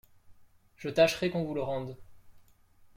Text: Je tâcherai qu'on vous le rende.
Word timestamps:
Je 0.77 0.89
tâcherai 0.89 1.29
qu'on 1.29 1.43
vous 1.43 1.53
le 1.53 1.61
rende. 1.61 1.95